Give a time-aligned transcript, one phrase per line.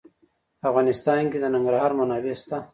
[0.59, 2.57] په افغانستان کې د ننګرهار منابع شته.